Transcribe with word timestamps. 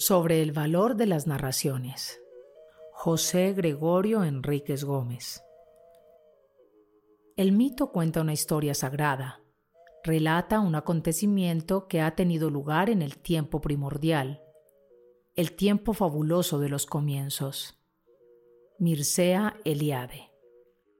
Sobre 0.00 0.42
el 0.42 0.52
valor 0.52 0.94
de 0.94 1.06
las 1.06 1.26
narraciones. 1.26 2.22
José 2.92 3.52
Gregorio 3.52 4.22
Enríquez 4.22 4.84
Gómez. 4.84 5.42
El 7.36 7.50
mito 7.50 7.90
cuenta 7.90 8.20
una 8.20 8.32
historia 8.32 8.74
sagrada. 8.74 9.42
Relata 10.04 10.60
un 10.60 10.76
acontecimiento 10.76 11.88
que 11.88 12.00
ha 12.00 12.14
tenido 12.14 12.48
lugar 12.48 12.90
en 12.90 13.02
el 13.02 13.18
tiempo 13.18 13.60
primordial, 13.60 14.40
el 15.34 15.56
tiempo 15.56 15.94
fabuloso 15.94 16.60
de 16.60 16.68
los 16.68 16.86
comienzos. 16.86 17.76
Mircea 18.78 19.56
Eliade. 19.64 20.30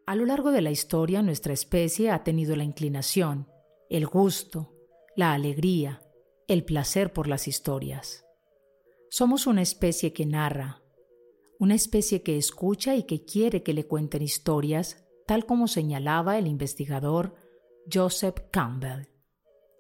A 0.07 0.17
lo 0.17 0.27
largo 0.27 0.51
de 0.51 0.63
la 0.63 0.73
historia, 0.73 1.23
nuestra 1.23 1.53
especie 1.53 2.11
ha 2.11 2.25
tenido 2.25 2.57
la 2.57 2.65
inclinación, 2.65 3.47
el 3.91 4.09
gusto, 4.09 4.75
la 5.15 5.35
alegría, 5.35 6.03
el 6.49 6.65
placer 6.65 7.13
por 7.13 7.29
las 7.29 7.47
historias. 7.47 8.25
Somos 9.11 9.47
una 9.47 9.63
especie 9.63 10.13
que 10.13 10.27
narra, 10.27 10.83
una 11.59 11.75
especie 11.75 12.23
que 12.23 12.37
escucha 12.37 12.95
y 12.95 13.05
que 13.05 13.25
quiere 13.25 13.63
que 13.63 13.73
le 13.73 13.87
cuenten 13.87 14.23
historias, 14.23 15.05
tal 15.27 15.47
como 15.47 15.67
señalaba 15.67 16.39
el 16.39 16.47
investigador 16.47 17.35
Joseph 17.91 18.41
Campbell. 18.51 19.09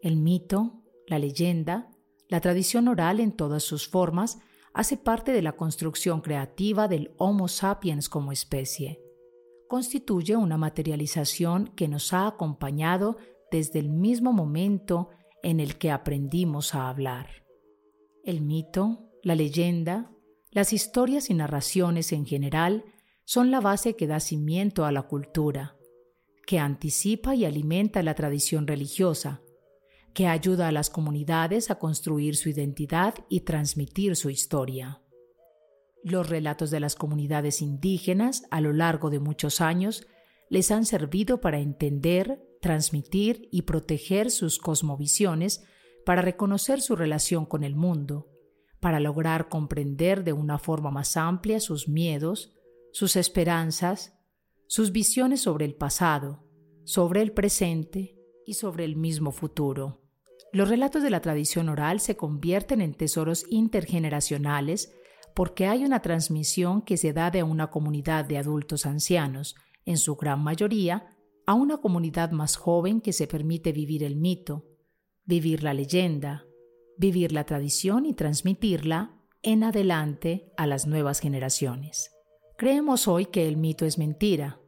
El 0.03 0.17
mito, 0.17 0.83
la 1.07 1.19
leyenda, 1.19 1.91
la 2.29 2.41
tradición 2.41 2.89
oral 2.89 3.21
en 3.21 3.33
todas 3.33 3.63
sus 3.63 3.89
formas 3.89 4.39
hace 4.73 4.97
parte 4.97 5.33
de 5.33 5.43
la 5.43 5.53
construcción 5.53 6.21
creativa 6.21 6.89
del 6.89 7.15
Homo 7.19 7.49
sapiens 7.49 8.09
como 8.09 8.33
especie. 8.33 9.01
Constituye 9.69 10.37
una 10.37 10.57
materialización 10.57 11.69
que 11.77 11.89
nos 11.89 12.15
ha 12.15 12.27
acompañado 12.27 13.19
desde 13.51 13.79
el 13.79 13.91
mismo 13.91 14.33
momento 14.33 15.11
en 15.43 15.61
el 15.61 15.77
que 15.77 15.91
aprendimos 15.91 16.75
a 16.75 16.89
hablar. 16.89 17.47
El 18.25 18.41
mito, 18.41 19.08
la 19.23 19.35
leyenda, 19.35 20.11
las 20.51 20.73
historias 20.73 21.31
y 21.31 21.35
narraciones 21.35 22.13
en 22.13 22.27
general 22.27 22.85
son 23.25 23.51
la 23.51 23.61
base 23.61 23.95
que 23.95 24.07
da 24.07 24.21
cimiento 24.21 24.85
a 24.85 24.93
la 24.93 25.03
cultura, 25.03 25.77
que 26.47 26.59
anticipa 26.59 27.35
y 27.35 27.45
alimenta 27.45 28.03
la 28.03 28.15
tradición 28.15 28.67
religiosa, 28.67 29.43
que 30.15 30.27
ayuda 30.27 30.69
a 30.69 30.73
las 30.73 30.89
comunidades 30.89 31.71
a 31.71 31.79
construir 31.79 32.37
su 32.37 32.49
identidad 32.49 33.15
y 33.29 33.41
transmitir 33.41 34.17
su 34.17 34.31
historia. 34.31 35.03
Los 36.03 36.29
relatos 36.29 36.71
de 36.71 36.81
las 36.81 36.95
comunidades 36.95 37.61
indígenas 37.61 38.45
a 38.51 38.61
lo 38.61 38.73
largo 38.73 39.11
de 39.11 39.21
muchos 39.21 39.61
años 39.61 40.07
les 40.49 40.71
han 40.71 40.87
servido 40.87 41.41
para 41.41 41.59
entender, 41.59 42.43
transmitir 42.63 43.49
y 43.53 43.63
proteger 43.63 44.31
sus 44.31 44.59
cosmovisiones, 44.59 45.65
para 46.07 46.23
reconocer 46.23 46.81
su 46.81 46.97
relación 46.97 47.45
con 47.45 47.63
el 47.63 47.77
mundo, 47.77 48.27
para 48.81 49.01
lograr 49.01 49.49
comprender 49.49 50.25
de 50.25 50.33
una 50.33 50.59
forma 50.59 50.91
más 50.91 51.17
amplia 51.17 51.61
sus 51.61 51.89
miedos, 51.89 52.55
sus 52.93 53.17
esperanzas, 53.17 54.19
sus 54.67 54.93
visiones 54.93 55.41
sobre 55.43 55.65
el 55.65 55.75
pasado, 55.75 56.45
sobre 56.85 57.23
el 57.23 57.33
presente 57.33 58.17
y 58.47 58.55
sobre 58.55 58.85
el 58.85 58.97
mismo 58.97 59.33
futuro. 59.33 60.03
Los 60.53 60.69
relatos 60.69 61.03
de 61.03 61.11
la 61.11 61.21
tradición 61.21 61.69
oral 61.69 62.01
se 62.01 62.17
convierten 62.17 62.81
en 62.81 62.95
tesoros 62.95 63.45
intergeneracionales 63.51 64.95
porque 65.35 65.67
hay 65.67 65.85
una 65.85 66.01
transmisión 66.01 66.83
que 66.83 66.97
se 66.97 67.13
da 67.13 67.31
de 67.31 67.43
una 67.43 67.71
comunidad 67.71 68.25
de 68.25 68.39
adultos 68.39 68.87
ancianos, 68.87 69.55
en 69.85 69.97
su 69.97 70.17
gran 70.17 70.43
mayoría, 70.43 71.17
a 71.47 71.55
una 71.55 71.79
comunidad 71.79 72.31
más 72.31 72.57
joven 72.57 73.01
que 73.01 73.13
se 73.13 73.27
permite 73.27 73.73
vivir 73.73 74.03
el 74.03 74.17
mito, 74.17 74.67
vivir 75.25 75.63
la 75.63 75.75
leyenda, 75.75 76.45
vivir 76.99 77.33
la 77.33 77.45
tradición 77.45 78.05
y 78.05 78.13
transmitirla 78.13 79.15
en 79.43 79.65
adelante 79.65 80.53
a 80.57 80.67
las 80.67 80.87
nuevas 80.87 81.21
generaciones. 81.21 82.11
Creemos 82.57 83.07
hoy 83.09 83.27
que 83.27 83.47
el 83.47 83.57
mito 83.57 83.87
es 83.87 83.99
mentira, 83.99 84.61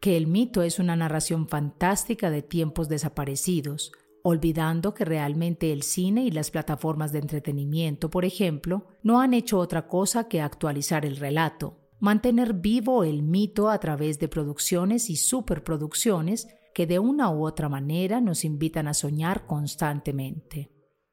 que 0.00 0.16
el 0.16 0.26
mito 0.26 0.62
es 0.62 0.78
una 0.78 0.96
narración 0.96 1.48
fantástica 1.48 2.30
de 2.30 2.42
tiempos 2.42 2.88
desaparecidos, 2.88 3.92
olvidando 4.22 4.94
que 4.94 5.04
realmente 5.04 5.72
el 5.72 5.82
cine 5.82 6.24
y 6.24 6.30
las 6.30 6.50
plataformas 6.50 7.12
de 7.12 7.18
entretenimiento, 7.18 8.10
por 8.10 8.24
ejemplo, 8.24 8.86
no 9.02 9.20
han 9.20 9.34
hecho 9.34 9.58
otra 9.58 9.88
cosa 9.88 10.28
que 10.28 10.40
actualizar 10.40 11.04
el 11.04 11.16
relato, 11.16 11.80
mantener 11.98 12.54
vivo 12.54 13.04
el 13.04 13.22
mito 13.22 13.70
a 13.70 13.78
través 13.78 14.18
de 14.18 14.28
producciones 14.28 15.10
y 15.10 15.16
superproducciones 15.16 16.48
que 16.74 16.86
de 16.86 16.98
una 16.98 17.30
u 17.30 17.44
otra 17.44 17.68
manera 17.68 18.20
nos 18.20 18.44
invitan 18.44 18.88
a 18.88 18.94
soñar 18.94 19.46
constantemente. 19.46 20.70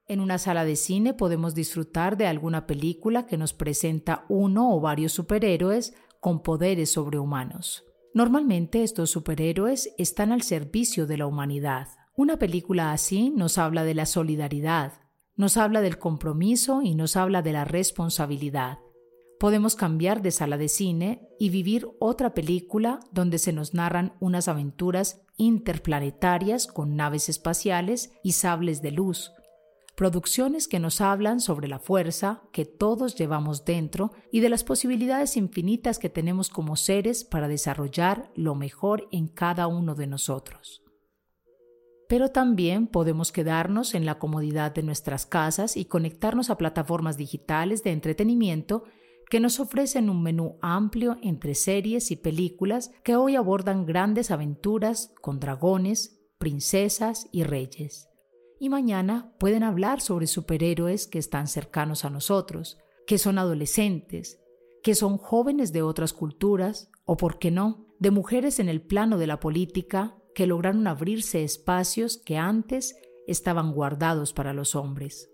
En 0.10 0.22
una 0.22 0.40
sala 0.40 0.66
de 0.66 0.76
cine 0.76 1.14
podemos 1.14 1.54
disfrutar 1.54 2.18
de 2.18 2.26
alguna 2.26 2.66
película 2.66 3.28
que 3.28 3.38
nos 3.38 3.54
presenta 3.54 4.26
uno 4.28 4.76
o 4.76 4.82
varios 4.82 5.12
superhéroes 5.12 5.94
con 6.20 6.42
poderes 6.42 6.94
sobrehumanos. 6.94 7.86
Normalmente 8.16 8.82
estos 8.82 9.12
superhéroes 9.12 9.94
están 10.00 10.32
al 10.32 10.42
servicio 10.42 11.06
de 11.06 11.18
la 11.18 11.28
humanidad. 11.28 11.90
Una 12.16 12.40
película 12.40 12.92
así 12.92 13.30
nos 13.30 13.60
habla 13.60 13.84
de 13.84 13.94
la 13.94 14.08
solidaridad, 14.08 14.94
nos 15.36 15.58
habla 15.58 15.80
del 15.80 16.00
compromiso 16.00 16.82
y 16.82 16.96
nos 16.96 17.16
habla 17.16 17.44
de 17.44 17.54
la 17.54 17.64
responsabilidad. 17.64 18.80
Podemos 19.40 19.76
cambiar 19.76 20.24
de 20.24 20.32
sala 20.32 20.58
de 20.58 20.70
cine 20.70 21.30
y 21.40 21.52
vivir 21.52 21.88
otra 22.00 22.34
película 22.34 23.00
donde 23.12 23.38
se 23.38 23.54
nos 23.54 23.76
narran 23.76 24.14
unas 24.20 24.48
aventuras 24.48 25.22
interplanetarias 25.38 26.66
con 26.66 26.96
naves 26.96 27.30
espaciales 27.30 28.12
y 28.24 28.32
sables 28.32 28.82
de 28.82 28.92
luz, 28.92 29.34
producciones 30.00 30.70
que 30.70 30.80
nos 30.80 31.02
hablan 31.02 31.42
sobre 31.42 31.68
la 31.68 31.78
fuerza 31.78 32.42
que 32.54 32.64
todos 32.64 33.16
llevamos 33.16 33.66
dentro 33.66 34.14
y 34.32 34.40
de 34.40 34.48
las 34.48 34.64
posibilidades 34.64 35.36
infinitas 35.36 36.00
que 36.00 36.08
tenemos 36.08 36.48
como 36.48 36.78
seres 36.78 37.26
para 37.26 37.50
desarrollar 37.50 38.32
lo 38.34 38.56
mejor 38.56 39.10
en 39.12 39.28
cada 39.28 39.68
uno 39.68 39.96
de 39.96 40.08
nosotros. 40.08 40.84
Pero 42.08 42.30
también 42.30 42.88
podemos 42.88 43.34
quedarnos 43.34 43.94
en 43.94 44.06
la 44.06 44.20
comodidad 44.20 44.74
de 44.74 44.84
nuestras 44.84 45.26
casas 45.26 45.76
y 45.76 45.84
conectarnos 45.84 46.50
a 46.50 46.58
plataformas 46.58 47.18
digitales 47.18 47.84
de 47.84 47.92
entretenimiento 47.92 48.86
que 49.30 49.42
nos 49.42 49.60
ofrecen 49.60 50.10
un 50.10 50.24
menú 50.24 50.60
amplio 50.62 51.18
entre 51.22 51.56
series 51.56 52.10
y 52.12 52.16
películas 52.16 52.92
que 53.04 53.18
hoy 53.18 53.36
abordan 53.36 53.86
grandes 53.86 54.32
aventuras 54.32 55.12
con 55.20 55.42
dragones, 55.42 56.22
princesas 56.38 57.28
y 57.34 57.44
reyes 57.44 58.09
y 58.60 58.70
mañana 58.70 59.34
pueden 59.40 59.64
hablar 59.64 60.02
sobre 60.02 60.28
superhéroes 60.28 61.08
que 61.08 61.18
están 61.18 61.48
cercanos 61.48 62.04
a 62.04 62.10
nosotros, 62.10 62.78
que 63.08 63.18
son 63.18 63.40
adolescentes, 63.40 64.40
que 64.84 64.96
son 64.96 65.18
jóvenes 65.18 65.72
de 65.72 65.82
otras 65.82 66.14
culturas 66.14 66.92
o, 67.06 67.18
por 67.18 67.40
qué 67.40 67.52
no, 67.52 67.88
de 68.00 68.12
mujeres 68.12 68.60
en 68.60 68.70
el 68.70 68.82
plano 68.82 69.18
de 69.18 69.28
la 69.28 69.40
política 69.40 70.16
que 70.36 70.46
lograron 70.46 70.88
abrirse 70.88 71.44
espacios 71.44 72.18
que 72.18 72.38
antes 72.38 72.96
estaban 73.28 73.74
guardados 73.74 74.34
para 74.34 74.54
los 74.54 74.76
hombres. 74.76 75.30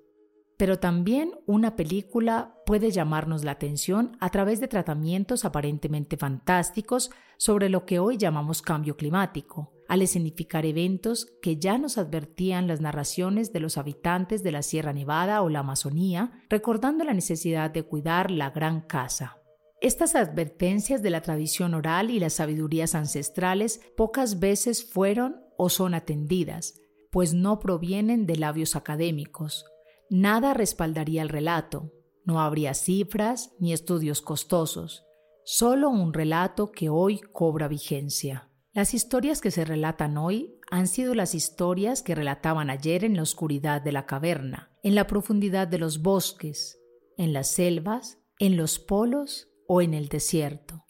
Pero 0.58 0.80
también 0.80 1.32
una 1.46 1.76
película 1.76 2.56
puede 2.66 2.92
llamarnos 2.92 3.44
la 3.44 3.52
atención 3.52 4.16
a 4.22 4.30
través 4.30 4.62
de 4.62 4.68
tratamientos 4.68 5.44
aparentemente 5.44 6.16
fantásticos 6.16 7.12
sobre 7.38 7.70
lo 7.70 7.86
que 7.86 8.00
hoy 8.00 8.18
llamamos 8.18 8.62
cambio 8.62 8.96
climático, 8.96 9.75
al 9.88 10.02
escenificar 10.02 10.66
eventos 10.66 11.28
que 11.42 11.58
ya 11.58 11.78
nos 11.78 11.98
advertían 11.98 12.68
las 12.68 12.82
narraciones 12.82 13.54
de 13.54 13.60
los 13.60 13.78
habitantes 13.78 14.44
de 14.44 14.52
la 14.52 14.62
Sierra 14.62 14.94
Nevada 14.94 15.42
o 15.42 15.50
la 15.50 15.60
Amazonía, 15.60 16.44
recordando 16.50 17.04
la 17.04 17.14
necesidad 17.14 17.72
de 17.72 17.84
cuidar 17.84 18.32
la 18.32 18.50
gran 18.50 18.82
casa. 18.82 19.42
Estas 19.82 20.16
advertencias 20.16 21.04
de 21.04 21.10
la 21.10 21.22
tradición 21.22 21.74
oral 21.74 22.10
y 22.10 22.20
las 22.20 22.34
sabidurías 22.34 22.96
ancestrales 22.96 23.82
pocas 23.96 24.40
veces 24.40 24.84
fueron 24.84 25.42
o 25.58 25.70
son 25.70 25.94
atendidas, 25.94 26.82
pues 27.12 27.34
no 27.34 27.60
provienen 27.60 28.26
de 28.26 28.38
labios 28.38 28.76
académicos. 28.76 29.66
Nada 30.10 30.54
respaldaría 30.54 31.22
el 31.22 31.30
relato, 31.30 31.92
no 32.26 32.42
habría 32.42 32.74
cifras 32.74 33.52
ni 33.60 33.74
estudios 33.74 34.22
costosos, 34.22 35.06
solo 35.44 35.90
un 35.90 36.14
relato 36.14 36.72
que 36.72 36.90
hoy 36.90 37.20
cobra 37.20 37.68
vigencia. 37.68 38.50
Las 38.76 38.94
historias 38.94 39.40
que 39.40 39.52
se 39.52 39.64
relatan 39.64 40.18
hoy 40.18 40.60
han 40.70 40.88
sido 40.88 41.16
las 41.16 41.34
historias 41.34 42.02
que 42.02 42.14
relataban 42.14 42.70
ayer 42.70 43.06
en 43.06 43.16
la 43.16 43.22
oscuridad 43.22 43.82
de 43.82 43.94
la 43.94 44.06
caverna, 44.06 44.70
en 44.84 44.96
la 44.96 45.08
profundidad 45.08 45.66
de 45.66 45.78
los 45.80 46.02
bosques, 46.02 46.78
en 47.16 47.32
las 47.32 47.48
selvas, 47.48 48.18
en 48.38 48.58
los 48.58 48.78
polos 48.78 49.48
o 49.70 49.82
en 49.82 49.94
el 49.94 50.10
desierto. 50.10 50.84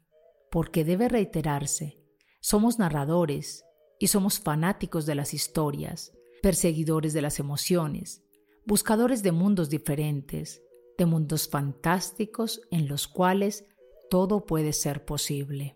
Porque 0.50 0.84
debe 0.84 1.10
reiterarse, 1.10 2.02
somos 2.42 2.80
narradores 2.80 3.64
y 4.00 4.08
somos 4.08 4.40
fanáticos 4.40 5.06
de 5.06 5.14
las 5.14 5.36
historias, 5.36 6.12
perseguidores 6.42 7.14
de 7.14 7.22
las 7.22 7.40
emociones, 7.40 8.24
buscadores 8.66 9.22
de 9.22 9.32
mundos 9.32 9.70
diferentes, 9.70 10.64
de 10.98 11.06
mundos 11.06 11.48
fantásticos 11.48 12.62
en 12.72 12.88
los 12.88 13.08
cuales 13.08 13.68
todo 14.10 14.44
puede 14.48 14.74
ser 14.74 15.06
posible. 15.06 15.75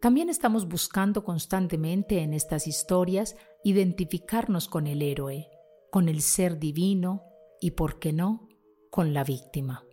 También 0.00 0.30
estamos 0.30 0.68
buscando 0.68 1.24
constantemente 1.24 2.20
en 2.20 2.32
estas 2.32 2.68
historias 2.68 3.36
identificarnos 3.64 4.68
con 4.68 4.86
el 4.86 5.02
héroe, 5.02 5.48
con 5.90 6.08
el 6.08 6.22
ser 6.22 6.58
divino 6.58 7.24
y, 7.60 7.72
por 7.72 7.98
qué 7.98 8.12
no, 8.12 8.48
con 8.90 9.12
la 9.12 9.24
víctima. 9.24 9.84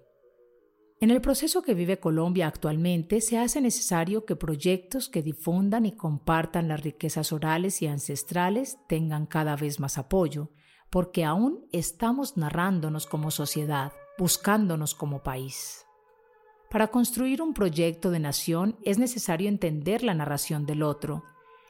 En 1.02 1.12
el 1.12 1.22
proceso 1.22 1.62
que 1.62 1.74
vive 1.74 2.00
Colombia 2.00 2.48
actualmente 2.48 3.20
se 3.20 3.38
hace 3.38 3.60
necesario 3.62 4.26
que 4.26 4.36
proyectos 4.36 5.10
que 5.10 5.22
difundan 5.22 5.86
y 5.86 5.96
compartan 5.96 6.68
las 6.68 6.82
riquezas 6.82 7.34
orales 7.34 7.82
y 7.82 7.88
ancestrales 7.88 8.78
tengan 8.88 9.26
cada 9.26 9.56
vez 9.56 9.80
más 9.80 9.98
apoyo, 9.98 10.52
porque 10.90 11.26
aún 11.26 11.68
estamos 11.72 12.38
narrándonos 12.38 13.08
como 13.08 13.32
sociedad, 13.32 13.92
buscándonos 14.18 14.96
como 14.96 15.22
país. 15.22 15.85
Para 16.70 16.88
construir 16.88 17.42
un 17.42 17.54
proyecto 17.54 18.12
de 18.12 18.20
nación 18.20 18.78
es 18.84 18.98
necesario 18.98 19.50
entender 19.50 20.04
la 20.04 20.14
narración 20.14 20.66
del 20.66 20.84
otro. 20.84 21.24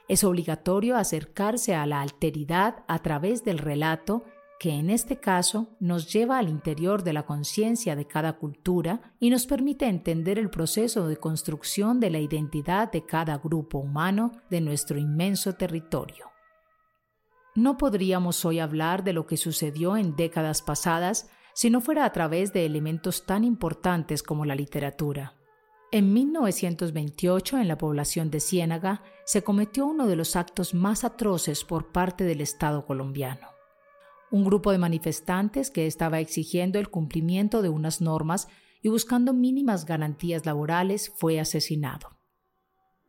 Es 0.08 0.24
obligatorio 0.24 0.96
acercarse 0.96 1.74
a 1.74 1.86
la 1.86 2.00
alteridad 2.00 2.84
a 2.88 3.00
través 3.00 3.44
del 3.44 3.58
relato 3.58 4.24
que 4.58 4.70
en 4.70 4.88
este 4.88 5.18
caso 5.18 5.68
nos 5.80 6.10
lleva 6.12 6.38
al 6.38 6.48
interior 6.48 7.02
de 7.02 7.12
la 7.12 7.24
conciencia 7.26 7.94
de 7.94 8.06
cada 8.06 8.34
cultura 8.34 9.12
y 9.20 9.30
nos 9.30 9.46
permite 9.46 9.86
entender 9.86 10.38
el 10.38 10.48
proceso 10.48 11.08
de 11.08 11.18
construcción 11.18 12.00
de 12.00 12.10
la 12.10 12.20
identidad 12.20 12.90
de 12.90 13.04
cada 13.04 13.36
grupo 13.36 13.78
humano 13.78 14.32
de 14.48 14.62
nuestro 14.62 14.98
inmenso 14.98 15.54
territorio. 15.54 16.30
No 17.54 17.76
podríamos 17.76 18.44
hoy 18.44 18.58
hablar 18.58 19.04
de 19.04 19.12
lo 19.12 19.26
que 19.26 19.36
sucedió 19.36 19.96
en 19.96 20.16
décadas 20.16 20.62
pasadas 20.62 21.28
si 21.56 21.70
no 21.70 21.80
fuera 21.80 22.04
a 22.04 22.12
través 22.12 22.52
de 22.52 22.66
elementos 22.66 23.24
tan 23.24 23.42
importantes 23.42 24.22
como 24.22 24.44
la 24.44 24.54
literatura. 24.54 25.38
En 25.90 26.12
1928, 26.12 27.56
en 27.56 27.66
la 27.66 27.78
población 27.78 28.30
de 28.30 28.40
Ciénaga, 28.40 29.02
se 29.24 29.42
cometió 29.42 29.86
uno 29.86 30.06
de 30.06 30.16
los 30.16 30.36
actos 30.36 30.74
más 30.74 31.02
atroces 31.02 31.64
por 31.64 31.92
parte 31.92 32.24
del 32.24 32.42
Estado 32.42 32.84
colombiano. 32.84 33.48
Un 34.30 34.44
grupo 34.44 34.70
de 34.70 34.76
manifestantes 34.76 35.70
que 35.70 35.86
estaba 35.86 36.20
exigiendo 36.20 36.78
el 36.78 36.90
cumplimiento 36.90 37.62
de 37.62 37.70
unas 37.70 38.02
normas 38.02 38.48
y 38.82 38.90
buscando 38.90 39.32
mínimas 39.32 39.86
garantías 39.86 40.44
laborales 40.44 41.10
fue 41.16 41.40
asesinado. 41.40 42.18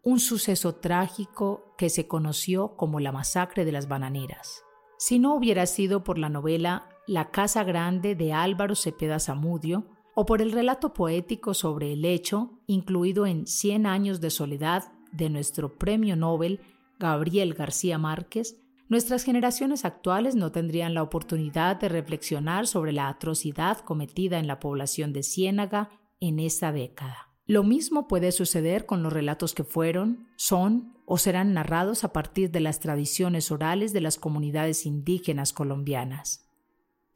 Un 0.04 0.22
suceso 0.22 0.76
trágico 0.76 1.76
que 1.78 1.90
se 1.90 2.08
conoció 2.08 2.78
como 2.78 3.02
la 3.02 3.12
masacre 3.12 3.66
de 3.66 3.74
las 3.74 3.90
bananeras. 3.90 4.64
Si 4.98 5.20
no 5.20 5.36
hubiera 5.36 5.66
sido 5.66 6.06
por 6.06 6.18
la 6.18 6.30
novela 6.30 6.88
La 7.08 7.32
Casa 7.32 7.64
Grande 7.64 8.16
de 8.16 8.34
Álvaro 8.34 8.76
Cepeda 8.76 9.20
Zamudio 9.20 9.86
o 10.14 10.26
por 10.26 10.42
el 10.42 10.52
relato 10.52 10.94
poético 10.94 11.54
sobre 11.54 11.94
el 11.94 12.04
hecho, 12.04 12.60
incluido 12.68 13.26
en 13.26 13.48
Cien 13.48 13.86
años 13.86 14.20
de 14.20 14.30
soledad 14.30 14.92
de 15.14 15.30
nuestro 15.30 15.78
premio 15.78 16.18
Nobel 16.18 16.60
Gabriel 17.00 17.54
García 17.54 17.98
Márquez, 17.98 18.58
nuestras 18.90 19.24
generaciones 19.24 19.86
actuales 19.86 20.36
no 20.36 20.52
tendrían 20.52 20.94
la 20.94 21.02
oportunidad 21.02 21.80
de 21.80 21.88
reflexionar 21.88 22.68
sobre 22.68 22.92
la 22.92 23.08
atrocidad 23.08 23.80
cometida 23.80 24.38
en 24.38 24.48
la 24.48 24.60
población 24.60 25.14
de 25.14 25.24
Ciénaga 25.24 25.90
en 26.20 26.40
esa 26.40 26.74
década. 26.74 27.30
Lo 27.46 27.64
mismo 27.64 28.10
puede 28.10 28.34
suceder 28.34 28.86
con 28.86 29.02
los 29.02 29.14
relatos 29.14 29.54
que 29.54 29.64
fueron, 29.64 30.28
son 30.36 30.94
o 31.06 31.18
serán 31.18 31.54
narrados 31.54 32.04
a 32.04 32.12
partir 32.12 32.52
de 32.52 32.60
las 32.60 32.82
tradiciones 32.82 33.50
orales 33.50 33.94
de 33.94 34.02
las 34.02 34.18
comunidades 34.18 34.86
indígenas 34.86 35.54
colombianas. 35.54 36.47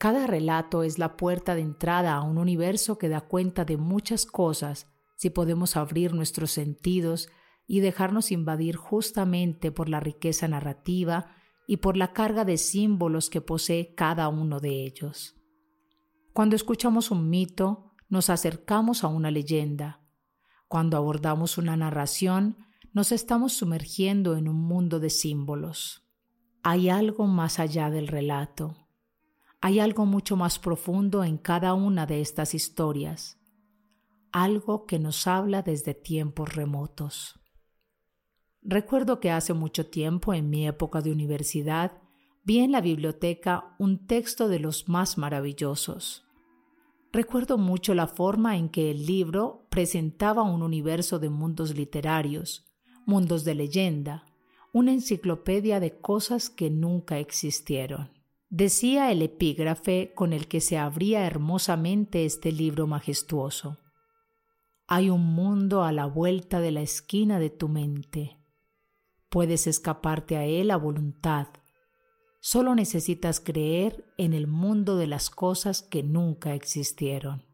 Cada 0.02 0.26
relato 0.26 0.82
es 0.82 0.98
la 0.98 1.16
puerta 1.16 1.54
de 1.54 1.62
entrada 1.62 2.16
a 2.16 2.24
un 2.24 2.40
universo 2.40 2.98
que 2.98 3.08
da 3.08 3.22
cuenta 3.22 3.66
de 3.66 3.78
muchas 3.78 4.26
cosas 4.26 4.88
si 5.16 5.30
podemos 5.30 5.78
abrir 5.78 6.16
nuestros 6.16 6.50
sentidos 6.50 7.30
y 7.68 7.82
dejarnos 7.82 8.32
invadir 8.32 8.78
justamente 8.78 9.72
por 9.72 9.90
la 9.90 10.00
riqueza 10.00 10.48
narrativa 10.48 11.36
y 11.68 11.78
por 11.78 11.98
la 11.98 12.14
carga 12.14 12.46
de 12.46 12.58
símbolos 12.58 13.30
que 13.30 13.42
posee 13.42 13.94
cada 13.94 14.28
uno 14.28 14.60
de 14.60 14.88
ellos. 14.88 15.36
Cuando 16.34 16.56
escuchamos 16.56 17.12
un 17.12 17.30
mito, 17.30 17.94
nos 18.10 18.32
acercamos 18.32 19.04
a 19.04 19.08
una 19.08 19.30
leyenda. 19.30 20.02
Cuando 20.68 20.98
abordamos 20.98 21.60
una 21.60 21.78
narración, 21.78 22.58
nos 22.92 23.12
estamos 23.12 23.54
sumergiendo 23.54 24.36
en 24.36 24.48
un 24.50 24.64
mundo 24.64 25.00
de 25.00 25.12
símbolos. 25.12 26.10
Hay 26.64 26.90
algo 26.90 27.28
más 27.28 27.60
allá 27.60 27.92
del 27.92 28.08
relato. 28.08 28.81
Hay 29.64 29.80
algo 29.80 30.08
mucho 30.08 30.36
más 30.36 30.58
profundo 30.58 31.24
en 31.24 31.38
cada 31.38 31.76
una 31.76 32.08
de 32.08 32.20
estas 32.20 32.56
historias. 32.56 33.40
Algo 34.32 34.88
que 34.88 34.98
nos 34.98 35.28
habla 35.28 35.62
desde 35.62 35.94
tiempos 35.94 36.56
remotos. 36.56 37.40
Recuerdo 38.64 39.20
que 39.20 39.30
hace 39.30 39.54
mucho 39.54 39.86
tiempo, 39.86 40.34
en 40.34 40.50
mi 40.50 40.68
época 40.68 41.02
de 41.02 41.12
universidad, 41.12 42.02
vi 42.44 42.60
en 42.60 42.72
la 42.72 42.82
biblioteca 42.82 43.76
un 43.78 44.08
texto 44.08 44.48
de 44.48 44.58
los 44.58 44.90
más 44.90 45.20
maravillosos. 45.20 46.26
Recuerdo 47.12 47.60
mucho 47.60 47.94
la 47.94 48.08
forma 48.08 48.58
en 48.58 48.68
que 48.68 48.90
el 48.90 49.06
libro 49.06 49.68
presentaba 49.70 50.42
un 50.42 50.64
universo 50.64 51.20
de 51.20 51.30
mundos 51.30 51.76
literarios, 51.76 52.66
mundos 53.06 53.44
de 53.44 53.54
leyenda, 53.54 54.26
una 54.74 54.92
enciclopedia 54.92 55.80
de 55.80 56.00
cosas 56.00 56.50
que 56.50 56.72
nunca 56.72 57.20
existieron. 57.20 58.21
Decía 58.54 59.14
el 59.14 59.22
epígrafe 59.22 60.12
con 60.14 60.34
el 60.34 60.50
que 60.50 60.60
se 60.60 60.78
abría 60.78 61.26
hermosamente 61.26 62.26
este 62.26 62.52
libro 62.52 62.86
majestuoso. 62.86 63.78
Hay 64.88 65.10
un 65.10 65.26
mundo 65.26 65.86
a 65.86 65.94
la 65.94 66.06
vuelta 66.06 66.60
de 66.60 66.72
la 66.72 66.82
esquina 66.82 67.40
de 67.40 67.50
tu 67.50 67.70
mente. 67.70 68.38
Puedes 69.30 69.68
escaparte 69.68 70.36
a 70.36 70.44
él 70.44 70.72
a 70.72 70.76
voluntad. 70.76 71.48
Solo 72.42 72.76
necesitas 72.76 73.40
creer 73.40 74.04
en 74.18 74.34
el 74.34 74.48
mundo 74.48 74.98
de 74.98 75.08
las 75.08 75.30
cosas 75.30 75.82
que 75.82 76.04
nunca 76.04 76.54
existieron. 76.54 77.46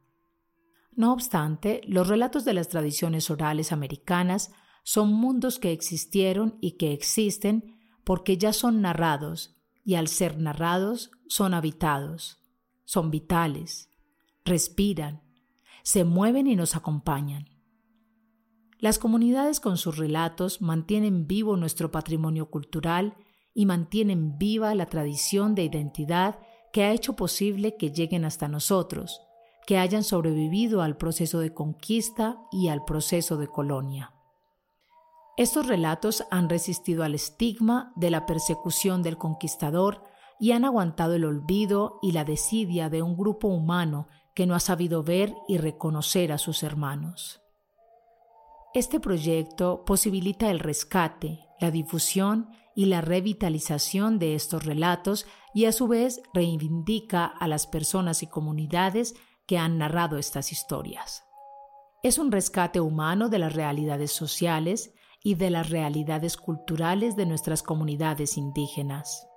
No 0.95 1.13
obstante, 1.13 1.81
los 1.85 2.07
relatos 2.07 2.43
de 2.43 2.55
las 2.55 2.69
tradiciones 2.69 3.29
orales 3.29 3.71
americanas 3.71 4.51
son 4.83 5.13
mundos 5.13 5.59
que 5.59 5.71
existieron 5.71 6.57
y 6.59 6.71
que 6.71 6.91
existen 6.91 7.77
porque 8.03 8.39
ya 8.39 8.51
son 8.51 8.81
narrados 8.81 9.56
y 9.87 9.95
al 9.95 10.09
ser 10.09 10.37
narrados 10.37 11.11
son 11.29 11.53
habitados, 11.53 12.43
son 12.83 13.09
vitales, 13.09 13.89
respiran, 14.43 15.23
se 15.81 16.03
mueven 16.03 16.47
y 16.47 16.57
nos 16.57 16.75
acompañan. 16.75 17.45
Las 18.79 18.99
comunidades 18.99 19.61
con 19.61 19.77
sus 19.77 19.95
relatos 19.95 20.61
mantienen 20.61 21.25
vivo 21.25 21.55
nuestro 21.55 21.89
patrimonio 21.89 22.49
cultural 22.49 23.15
y 23.53 23.65
mantienen 23.65 24.37
viva 24.37 24.75
la 24.75 24.87
tradición 24.87 25.55
de 25.55 25.63
identidad 25.63 26.37
que 26.73 26.83
ha 26.83 26.91
hecho 26.91 27.15
posible 27.15 27.77
que 27.77 27.91
lleguen 27.91 28.25
hasta 28.25 28.49
nosotros, 28.49 29.21
que 29.65 29.77
hayan 29.77 30.03
sobrevivido 30.03 30.81
al 30.81 30.97
proceso 30.97 31.39
de 31.39 31.53
conquista 31.53 32.41
y 32.51 32.67
al 32.67 32.83
proceso 32.83 33.37
de 33.37 33.47
colonia. 33.47 34.16
Estos 35.37 35.67
relatos 35.67 36.25
han 36.31 36.49
resistido 36.49 37.03
al 37.03 37.13
estigma 37.13 37.93
de 37.95 38.09
la 38.09 38.25
persecución 38.25 39.03
del 39.03 39.19
conquistador 39.19 40.03
y 40.39 40.51
han 40.51 40.65
aguantado 40.65 41.13
el 41.13 41.25
olvido 41.25 41.99
y 42.01 42.11
la 42.11 42.25
desidia 42.25 42.89
de 42.89 43.03
un 43.03 43.15
grupo 43.15 43.47
humano 43.47 44.07
que 44.33 44.47
no 44.47 44.55
ha 44.55 44.59
sabido 44.59 45.03
ver 45.03 45.35
y 45.47 45.59
reconocer 45.59 46.31
a 46.31 46.39
sus 46.39 46.63
hermanos. 46.63 47.39
Este 48.73 48.99
proyecto 48.99 49.85
posibilita 49.85 50.49
el 50.49 50.59
rescate, 50.59 51.39
la 51.59 51.69
difusión 51.69 52.49
y 52.75 52.85
la 52.85 53.01
revitalización 53.01 54.17
de 54.17 54.33
estos 54.33 54.65
relatos 54.65 55.27
y 55.53 55.65
a 55.65 55.71
su 55.71 55.87
vez 55.87 56.19
reivindica 56.33 57.25
a 57.25 57.47
las 57.47 57.67
personas 57.67 58.23
y 58.23 58.27
comunidades 58.27 59.13
que 59.45 59.59
han 59.59 59.77
narrado 59.77 60.17
estas 60.17 60.51
historias. 60.51 61.23
Es 62.01 62.17
un 62.17 62.31
rescate 62.31 62.79
humano 62.79 63.29
de 63.29 63.39
las 63.39 63.53
realidades 63.53 64.11
sociales 64.11 64.93
y 65.23 65.35
de 65.35 65.49
las 65.49 65.69
realidades 65.69 66.37
culturales 66.37 67.15
de 67.15 67.25
nuestras 67.25 67.63
comunidades 67.63 68.37
indígenas. 68.37 69.27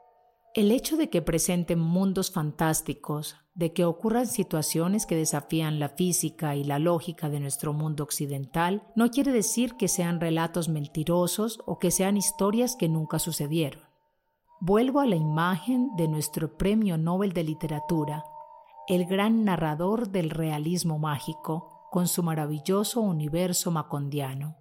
El 0.53 0.73
hecho 0.73 0.97
de 0.97 1.11
que 1.11 1.23
presenten 1.23 1.79
mundos 1.79 2.33
fantásticos, 2.33 3.37
de 3.55 3.73
que 3.73 3.85
ocurran 3.85 4.27
situaciones 4.27 5.07
que 5.07 5.15
desafían 5.15 5.79
la 5.79 5.91
física 5.91 6.57
y 6.57 6.65
la 6.65 6.81
lógica 6.81 7.29
de 7.29 7.39
nuestro 7.39 7.73
mundo 7.73 8.03
occidental, 8.03 8.83
no 8.97 9.11
quiere 9.11 9.31
decir 9.31 9.75
que 9.77 9.87
sean 9.87 10.21
relatos 10.21 10.69
mentirosos 10.69 11.61
o 11.67 11.79
que 11.79 11.93
sean 11.93 12.17
historias 12.17 12.75
que 12.75 12.89
nunca 12.89 13.21
sucedieron. 13.21 13.83
Vuelvo 14.61 15.01
a 15.01 15.07
la 15.07 15.17
imagen 15.17 15.95
de 15.97 16.09
nuestro 16.09 16.57
Premio 16.57 16.99
Nobel 16.99 17.33
de 17.33 17.45
Literatura, 17.45 18.25
el 18.89 19.07
gran 19.07 19.45
narrador 19.45 20.09
del 20.09 20.31
realismo 20.31 20.99
mágico, 20.99 21.87
con 21.91 22.09
su 22.09 22.23
maravilloso 22.25 23.01
universo 23.01 23.71
macondiano. 23.71 24.57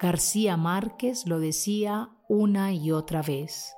García 0.00 0.56
Márquez 0.56 1.26
lo 1.26 1.40
decía 1.40 2.10
una 2.28 2.72
y 2.72 2.92
otra 2.92 3.20
vez. 3.20 3.74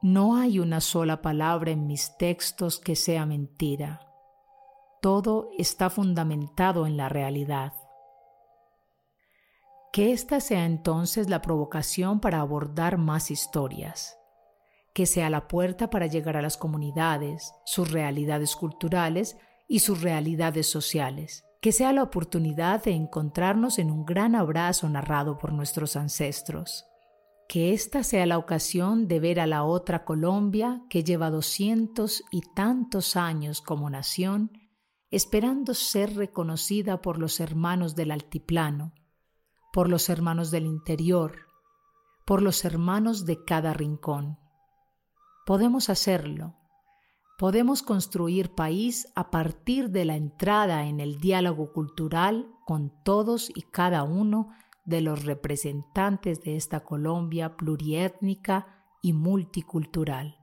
No 0.00 0.36
hay 0.36 0.58
una 0.58 0.80
sola 0.80 1.20
palabra 1.20 1.70
en 1.70 1.86
mis 1.86 2.16
textos 2.16 2.78
que 2.78 2.96
sea 2.96 3.26
mentira. 3.26 4.00
Todo 5.02 5.50
está 5.58 5.90
fundamentado 5.90 6.86
en 6.86 6.96
la 6.96 7.10
realidad. 7.10 7.74
Que 9.92 10.12
esta 10.12 10.40
sea 10.40 10.64
entonces 10.64 11.28
la 11.28 11.42
provocación 11.42 12.20
para 12.20 12.40
abordar 12.40 12.96
más 12.96 13.30
historias, 13.30 14.16
que 14.94 15.04
sea 15.04 15.28
la 15.28 15.46
puerta 15.46 15.90
para 15.90 16.06
llegar 16.06 16.38
a 16.38 16.42
las 16.42 16.56
comunidades, 16.56 17.52
sus 17.66 17.92
realidades 17.92 18.56
culturales 18.56 19.36
y 19.68 19.80
sus 19.80 20.00
realidades 20.00 20.70
sociales, 20.70 21.44
que 21.64 21.72
sea 21.72 21.94
la 21.94 22.02
oportunidad 22.02 22.84
de 22.84 22.90
encontrarnos 22.90 23.78
en 23.78 23.90
un 23.90 24.04
gran 24.04 24.34
abrazo 24.34 24.86
narrado 24.90 25.38
por 25.38 25.54
nuestros 25.54 25.96
ancestros. 25.96 26.84
Que 27.48 27.72
esta 27.72 28.02
sea 28.02 28.26
la 28.26 28.36
ocasión 28.36 29.08
de 29.08 29.18
ver 29.18 29.40
a 29.40 29.46
la 29.46 29.64
otra 29.64 30.04
Colombia 30.04 30.82
que 30.90 31.02
lleva 31.04 31.30
doscientos 31.30 32.22
y 32.30 32.42
tantos 32.54 33.16
años 33.16 33.62
como 33.62 33.88
nación, 33.88 34.52
esperando 35.10 35.72
ser 35.72 36.14
reconocida 36.16 37.00
por 37.00 37.18
los 37.18 37.40
hermanos 37.40 37.94
del 37.94 38.10
altiplano, 38.10 38.92
por 39.72 39.88
los 39.88 40.10
hermanos 40.10 40.50
del 40.50 40.66
interior, 40.66 41.46
por 42.26 42.42
los 42.42 42.66
hermanos 42.66 43.24
de 43.24 43.42
cada 43.42 43.72
rincón. 43.72 44.38
Podemos 45.46 45.88
hacerlo. 45.88 46.56
Podemos 47.36 47.82
construir 47.82 48.54
país 48.54 49.08
a 49.16 49.32
partir 49.32 49.90
de 49.90 50.04
la 50.04 50.14
entrada 50.14 50.86
en 50.86 51.00
el 51.00 51.18
diálogo 51.18 51.72
cultural 51.72 52.46
con 52.64 52.92
todos 53.02 53.50
y 53.52 53.62
cada 53.62 54.04
uno 54.04 54.50
de 54.84 55.00
los 55.00 55.24
representantes 55.24 56.42
de 56.42 56.54
esta 56.54 56.84
Colombia 56.84 57.56
pluriétnica 57.56 58.84
y 59.02 59.14
multicultural. 59.14 60.36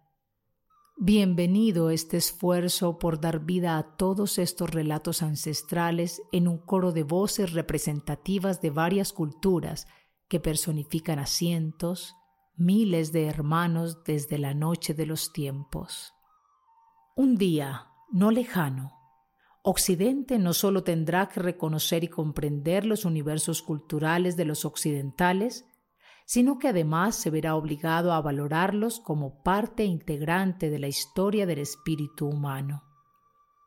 Bienvenido 0.98 1.91
este 1.91 2.17
esfuerzo 2.17 3.00
por 3.00 3.21
dar 3.21 3.45
vida 3.45 3.77
a 3.77 3.95
todos 3.95 4.38
estos 4.38 4.69
relatos 4.69 5.24
ancestrales 5.24 6.21
en 6.33 6.50
un 6.50 6.57
coro 6.57 6.91
de 6.91 7.03
voces 7.03 7.53
representativas 7.53 8.62
de 8.62 8.69
varias 8.69 9.13
culturas 9.13 9.88
que 10.27 10.41
personifican 10.41 11.19
a 11.19 11.25
cientos, 11.25 12.15
miles 12.57 13.13
de 13.13 13.27
hermanos 13.27 14.03
desde 14.03 14.38
la 14.38 14.53
noche 14.53 14.93
de 14.93 15.05
los 15.05 15.31
tiempos. 15.31 16.13
Un 17.15 17.36
día, 17.36 17.88
no 18.12 18.32
lejano, 18.32 19.01
Occidente 19.63 20.39
no 20.39 20.53
solo 20.53 20.84
tendrá 20.84 21.30
que 21.30 21.39
reconocer 21.39 22.03
y 22.03 22.08
comprender 22.08 22.84
los 22.86 23.06
universos 23.06 23.62
culturales 23.62 24.36
de 24.36 24.46
los 24.46 24.65
occidentales, 24.65 25.65
sino 26.25 26.58
que 26.58 26.70
además 26.70 27.15
se 27.15 27.30
verá 27.30 27.56
obligado 27.56 28.13
a 28.13 28.22
valorarlos 28.22 29.00
como 29.00 29.44
parte 29.44 29.84
integrante 29.84 30.70
de 30.70 30.80
la 30.80 30.88
historia 30.88 31.46
del 31.46 31.60
espíritu 31.60 32.27
humano. 32.27 32.84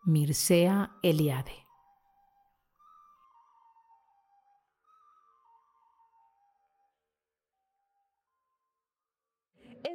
Mircea 0.04 0.96
Eliade 1.02 1.63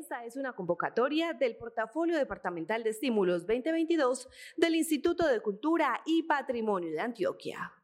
Esta 0.09 0.25
es 0.25 0.37
una 0.37 0.53
convocatoria 0.53 1.33
del 1.33 1.55
Portafolio 1.55 2.17
Departamental 2.17 2.81
de 2.81 2.89
Estímulos 2.89 3.45
2022 3.45 4.27
del 4.57 4.73
Instituto 4.73 5.27
de 5.27 5.39
Cultura 5.39 6.01
y 6.03 6.23
Patrimonio 6.23 6.89
de 6.89 6.99
Antioquia. 6.99 7.71